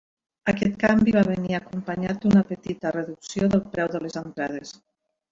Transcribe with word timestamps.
Aquest 0.51 0.77
canvi 0.83 1.11
va 1.15 1.21
venir 1.27 1.57
acompanyat 1.57 2.23
d'una 2.23 2.41
petita 2.51 2.93
reducció 2.95 3.51
del 3.57 3.61
preu 3.75 3.91
de 3.97 4.01
les 4.07 4.17
entrades. 4.23 4.73